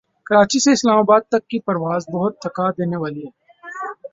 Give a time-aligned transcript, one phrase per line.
[0.27, 3.31] کراچی سے اسلام آباد تک کی پرواز بہت تھکا دینے والی ہے